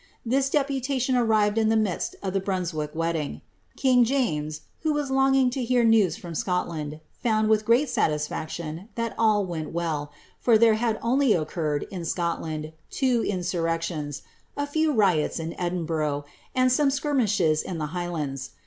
This 0.25 0.49
deputation 0.49 1.15
arrived 1.15 1.59
in 1.59 1.69
the 1.69 1.77
midst 1.77 2.15
of 2.23 2.33
the 2.33 2.39
Brunswick 2.39 2.95
wedding. 2.95 3.41
King 3.77 4.03
James, 4.03 4.61
who 4.79 4.93
was 4.93 5.11
longing 5.11 5.51
to 5.51 5.63
hear 5.63 5.83
news 5.83 6.17
from 6.17 6.33
Scotland, 6.33 6.99
found, 7.21 7.49
with 7.49 7.65
great 7.65 7.87
satis 7.87 8.27
frction, 8.27 8.87
that 8.95 9.13
all 9.15 9.45
went 9.45 9.73
well, 9.73 10.11
for 10.39 10.57
there 10.57 10.73
had 10.73 10.97
only 11.03 11.33
occurred, 11.33 11.85
in 11.91 12.03
Scotland, 12.03 12.73
two 12.89 13.23
insurrections, 13.23 14.23
a 14.57 14.65
few 14.65 14.91
riots 14.91 15.37
in 15.37 15.53
Ekiinburgh, 15.59 16.23
and 16.55 16.71
some 16.71 16.89
skirmishes 16.89 17.61
in 17.61 17.77
the 17.77 17.85
High 17.93 18.09
lands. 18.09 18.53